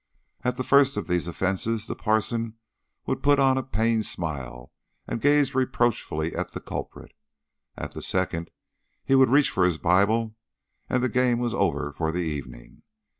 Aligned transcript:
At 0.43 0.57
the 0.57 0.63
first 0.63 0.97
of 0.97 1.05
these 1.05 1.27
offences 1.27 1.85
the 1.85 1.95
parson 1.95 2.55
would 3.05 3.21
put 3.21 3.37
on 3.37 3.55
a 3.55 3.61
pained 3.61 4.07
smile, 4.07 4.71
and 5.05 5.21
gaze 5.21 5.53
reproachfully 5.53 6.35
at 6.35 6.53
the 6.53 6.59
culprit. 6.59 7.11
At 7.77 7.91
the 7.91 8.01
second 8.01 8.49
he 9.05 9.13
would 9.13 9.29
reach 9.29 9.51
for 9.51 9.63
his 9.63 9.77
Bible, 9.77 10.35
and 10.89 11.03
the 11.03 11.07
game 11.07 11.37
was 11.37 11.53
over 11.53 11.93
for 11.95 12.11
the 12.11 12.23
evening. 12.23 12.81